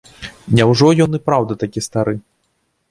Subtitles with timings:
[0.59, 2.13] Няўжо ён і праўда такі стары?